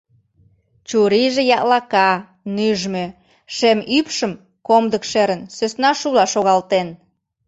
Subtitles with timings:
[0.87, 2.11] Чурийже яклака,
[2.55, 3.05] нӱжмӧ,
[3.55, 4.33] шем ӱпшым,
[4.67, 6.87] комдык шерын, сӧсна шула шогалтен.